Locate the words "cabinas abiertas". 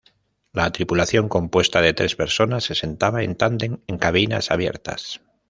3.99-5.21